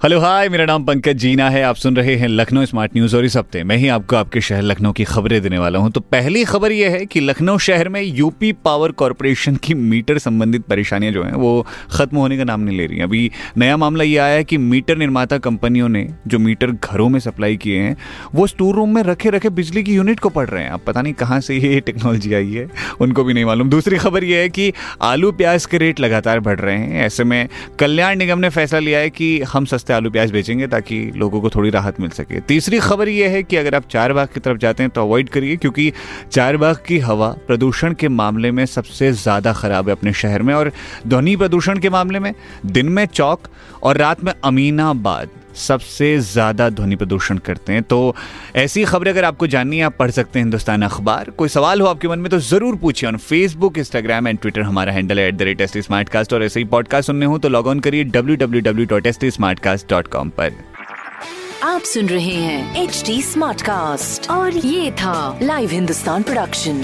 hello, 0.00 0.18
hi, 0.20 0.48
मेरा 0.48 0.64
नाम 0.64 0.84
पंकज 0.84 1.16
जीना 1.16 1.48
है। 1.50 1.62
आप 1.62 1.76
सुन 1.76 1.96
रहे 1.96 2.14
हैं 2.16 2.26
लखनऊ 2.28 2.64
स्मार्ट 2.64 2.92
न्यूज़ 2.96 3.16
और 3.16 3.24
इस 3.24 3.36
हफ़्ते 3.36 3.62
मैं 3.64 3.76
ही 3.76 3.88
आपको 3.88 4.16
आपके 4.16 4.40
शहर 4.40 4.62
लखनऊ 4.62 4.92
की 4.92 5.04
खबरें 5.04 5.40
देने 5.42 5.58
वाला 5.58 5.78
हूँ। 5.78 5.90
तो 5.90 6.00
पहली 6.02 6.44
खबर 6.44 6.72
यह 6.72 6.90
है 6.90 7.06
कि 7.06 7.20
लखनऊ 7.20 7.58
शहर 7.58 7.88
में 7.88 8.00
यूपी 8.00 8.52
पावर 8.64 8.92
कॉरपोरेशन 8.92 9.56
की 9.56 9.74
मीटर 9.74 10.18
संबंधित 10.18 10.64
परेशानियाँ 10.64 11.12
जो 11.12 11.22
हैं, 11.22 11.32
वो 11.32 11.66
खत्म 11.92 12.16
होने 12.16 12.36
का 12.36 12.44
नाम 12.44 12.60
नहीं 12.60 12.76
ले 12.78 12.86
रही 12.86 13.00
अभी 13.00 13.30
नया 13.56 13.76
मामला 13.76 14.04
यह 14.04 14.22
आया 14.24 14.34
है 14.34 14.44
कि 14.44 14.56
मीटर 14.58 14.96
निर्माता 14.96 15.38
कंपनियों 15.38 15.88
ने 15.88 16.06
जो 16.26 16.38
मीटर 16.38 16.70
घरों 16.70 17.08
में 17.08 17.18
सप्लाई 17.20 17.56
किए 17.56 17.80
हैं, 17.80 17.96
वो 18.34 18.46
स्टोर 18.46 18.74
रूम 18.74 18.94
में 18.94 19.02
रखे 19.02 19.30
रखे 19.30 19.50
बिजली 19.50 19.82
की 19.82 19.94
यूनिट 19.94 20.20
को 20.20 20.28
पढ़ 20.28 20.48
रहे 20.48 20.62
हैं। 20.62 20.70
अब 20.70 20.84
पता 20.86 21.02
नहीं 21.02 21.14
कहाँ 21.14 21.40
से 21.40 21.56
ये 21.56 21.80
टेक्नोलॉजी 21.80 22.34
आई 22.34 22.52
है, 22.52 22.68
उनको 23.00 23.24
भी 23.24 23.34
नहीं 23.34 23.44
मालूम। 23.44 23.70
दूसरी 23.70 23.98
खबर 23.98 24.24
यह 24.24 24.38
है 24.38 24.48
कि 24.48 24.72
आलू 25.02 25.32
प्याज 25.32 25.66
के 25.66 25.78
रेट 25.78 26.00
लगातार 26.00 26.40
बढ़ 26.40 26.60
रहे 26.60 26.78
हैं। 26.78 27.04
ऐसे 27.06 27.24
में 27.24 27.48
कल्याण 27.78 28.16
निगम 28.16 28.38
ने 28.38 28.48
फैसला 28.50 28.78
लिया 28.78 28.98
है 28.98 29.10
कि 29.10 29.40
हम 29.42 29.64
सस्ते 29.64 29.86
सस्ते 29.88 29.94
आलू 29.94 30.10
प्याज 30.10 30.32
बेचेंगे 30.32 30.66
ताकि 30.68 30.96
लोगों 31.16 31.40
को 31.40 31.50
थोड़ी 31.50 31.70
राहत 31.70 32.00
मिल 32.00 32.10
सके। 32.10 32.40
तीसरी 32.42 32.78
खबर 32.80 33.08
यह 33.08 33.30
है 33.30 33.42
कि 33.42 33.56
अगर 33.56 33.74
आप 33.74 33.88
चार 33.90 34.12
बाग 34.12 34.28
की 34.34 34.40
तरफ़ 34.40 34.58
जाते 34.58 34.82
हैं 34.82 34.90
तो 34.90 35.00
अवॉइड 35.00 35.28
करिए, 35.28 35.56
क्योंकि 35.56 35.92
चार 36.32 36.56
बाग 36.56 36.76
की 36.86 36.98
हवा 36.98 37.28
प्रदूषण 37.46 37.94
के 37.94 38.08
मामले 38.10 38.50
में 38.50 38.64
सबसे 38.68 39.12
ज़्यादा 39.14 39.52
खराब 39.54 39.88
है 39.88 39.92
अपने 39.92 40.12
शहर 40.14 40.42
में 40.42 40.54
और 40.54 40.72
ध्वनि 41.06 41.36
प्रदूषण 41.36 41.78
के 41.78 41.90
मामले 41.90 42.18
में 42.20 42.32
दिन 42.68 42.88
में 42.88 43.04
चौक 43.08 43.48
और 43.82 43.96
रात 43.96 44.24
में 44.24 44.32
अमीनाबाद। 44.44 45.28
सबसे 45.56 46.18
ज़्यादा 46.20 46.68
ध्वनि 46.70 46.96
प्रदूषण 46.96 47.38
करते 47.40 47.72
हैं। 47.72 47.82
तो 47.82 48.14
ऐसी 48.56 48.84
खबरें 48.84 49.10
अगर 49.12 49.24
आपको 49.24 49.46
जाननी 49.46 49.78
है 49.78 49.84
आप 49.84 49.96
पढ़ 49.98 50.10
सकते 50.10 50.38
हैं 50.38 50.44
हिंदुस्तान 50.44 50.82
अखबार। 50.82 51.30
कोई 51.30 51.48
सवाल 51.48 51.80
हो 51.80 51.86
आपके 51.86 52.08
मन 52.08 52.18
में 52.18 52.30
तो 52.30 52.38
ज़रूर 52.40 52.76
पूछिए 52.76 53.08
on 53.08 53.16
Facebook 53.18 53.78
Instagram 53.78 54.28
and 54.28 54.38
Twitter 54.38 54.62
हमारा 54.62 54.92
हैंडल 54.92 55.18
है 55.18 55.28
at 55.28 55.34
the 55.34 55.42
rate 55.42 55.60
S 55.60 55.76
smart 55.78 56.08
cast 56.08 56.32
और 56.32 56.44
ऐसे 56.44 56.60
ही 56.60 56.64
पॉडकास्ट 56.66 57.06
सुनने 57.06 57.26
हो 57.26 57.38
तो 57.38 57.48
लॉग 57.48 57.66
ऑन 57.66 57.80
करिए 57.80 58.04
W 58.06 58.36
W 58.36 58.60
W 58.62 58.86
dot 58.86 59.06
S 59.06 59.18
T 59.20 59.30
smart 59.30 59.60
cast 59.60 59.90
dot 59.90 60.08
com 60.08 60.30
पर। 60.38 60.52
आप 61.64 61.82
सुन 61.82 62.06
रहे 62.08 62.34
हैं 62.34 62.82
एच 62.82 63.02
डी 63.06 63.20
स्मार्ट 63.22 63.62
कास्ट 63.62 64.30
और 64.30 64.56
ये 64.56 64.90
था 65.00 65.38
live 65.42 65.70
Hindustan 65.70 66.22
production 66.22 66.80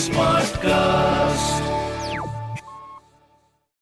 smart 0.00 0.56
cast 0.56 1.05